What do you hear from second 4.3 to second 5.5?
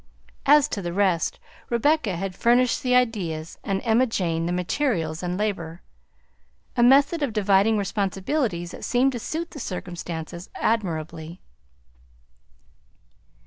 the materials and